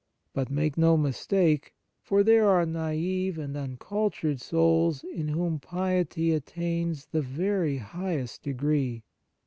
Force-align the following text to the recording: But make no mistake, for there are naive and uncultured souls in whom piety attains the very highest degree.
But 0.33 0.49
make 0.49 0.79
no 0.79 0.97
mistake, 0.97 1.75
for 2.01 2.23
there 2.23 2.49
are 2.49 2.65
naive 2.65 3.37
and 3.37 3.55
uncultured 3.55 4.41
souls 4.41 5.03
in 5.03 5.27
whom 5.27 5.59
piety 5.59 6.33
attains 6.33 7.05
the 7.05 7.21
very 7.21 7.77
highest 7.77 8.41
degree. 8.41 9.03